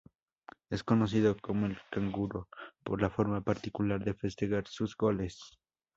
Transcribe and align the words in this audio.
Es 0.71 0.83
conocido 0.83 1.37
como 1.39 1.67
el 1.67 1.77
"Canguro" 1.91 2.49
por 2.83 2.99
la 3.03 3.11
forma 3.11 3.41
particular 3.41 4.03
de 4.03 4.15
festejar 4.15 4.67
sus 4.67 4.97
goles. 4.97 5.39